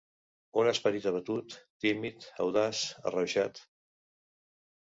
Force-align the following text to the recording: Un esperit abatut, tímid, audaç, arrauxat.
Un 0.61 0.69
esperit 0.69 1.05
abatut, 1.11 1.57
tímid, 1.85 2.27
audaç, 2.47 2.81
arrauxat. 3.11 3.63